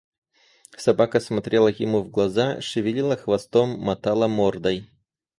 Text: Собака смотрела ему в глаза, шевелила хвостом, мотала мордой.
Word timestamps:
Собака 0.79 1.19
смотрела 1.19 1.67
ему 1.67 2.01
в 2.01 2.09
глаза, 2.09 2.59
шевелила 2.59 3.15
хвостом, 3.17 3.69
мотала 3.77 4.27
мордой. 4.27 4.89